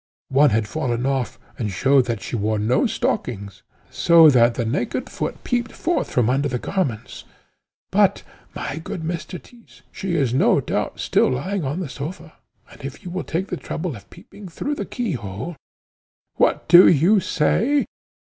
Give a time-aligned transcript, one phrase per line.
[0.29, 3.61] One had fallen off, and showed that she wore no stockings,
[3.91, 7.23] so that the naked foot peeped forth from under the garments.
[7.91, 8.23] But,
[8.55, 9.39] my good Mr.
[9.39, 12.33] Tyss, she is no doubt still lying on the sofa;
[12.71, 15.55] and if you will take the trouble of peeping through the key hole"
[16.43, 17.85] "What do you say?" interrupted Peregrine with vehemence; "what do you say?